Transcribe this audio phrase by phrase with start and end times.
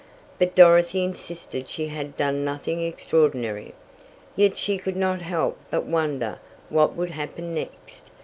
[0.39, 3.75] But Dorothy insisted she had done nothing extraordinary.
[4.35, 6.39] Yet she could not help but wonder
[6.69, 8.09] what would happen next.